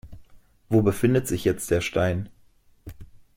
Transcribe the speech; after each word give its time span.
Wo 0.67 0.81
befindet 0.81 1.27
sich 1.27 1.45
jetzt 1.45 1.69
der 1.69 1.79
Stein? 1.79 2.27